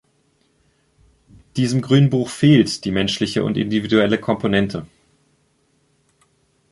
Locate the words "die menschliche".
2.85-3.43